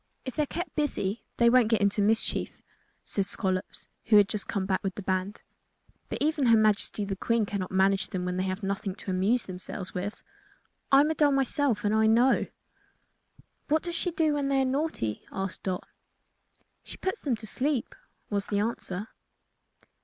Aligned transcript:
"If 0.25 0.35
they 0.35 0.41
are 0.41 0.45
kept 0.47 0.75
busy 0.75 1.21
they 1.37 1.47
won't 1.47 1.67
get 1.67 1.79
into 1.79 2.01
mischief," 2.01 2.63
said 3.05 3.23
Scollops, 3.23 3.87
who 4.05 4.15
had 4.17 4.31
come 4.47 4.65
back 4.65 4.83
with 4.83 4.95
the 4.95 5.03
band; 5.03 5.43
"but 6.09 6.17
even 6.19 6.47
her 6.47 6.57
Majesty 6.57 7.05
the 7.05 7.15
Queen 7.15 7.45
cannot 7.45 7.69
manage 7.69 8.09
them 8.09 8.25
when 8.25 8.37
they 8.37 8.45
have 8.45 8.63
nothing 8.63 8.95
to 8.95 9.11
amuse 9.11 9.45
themselves 9.45 9.93
with. 9.93 10.23
I'm 10.91 11.11
a 11.11 11.13
doll 11.13 11.31
myself 11.31 11.85
and 11.85 11.93
I 11.93 12.07
know." 12.07 12.47
"What 13.67 13.83
does 13.83 13.93
she 13.93 14.09
do 14.09 14.33
when 14.33 14.47
they 14.47 14.61
are 14.63 14.65
naughty?" 14.65 15.23
asked 15.31 15.61
Dot. 15.61 15.87
"She 16.83 16.97
puts 16.97 17.19
them 17.19 17.35
to 17.35 17.45
sleep," 17.45 17.93
was 18.31 18.47
the 18.47 18.57
answer. 18.57 19.07